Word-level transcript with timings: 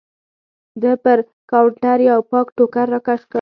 ده 0.81 0.91
پر 1.03 1.17
کاونټر 1.51 1.97
یو 2.09 2.19
پاک 2.31 2.47
ټوکر 2.57 2.85
راکش 2.93 3.21
کړ. 3.25 3.29